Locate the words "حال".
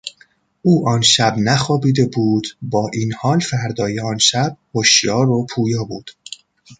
3.21-3.39